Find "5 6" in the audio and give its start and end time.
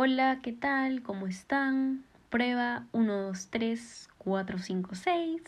4.60-5.42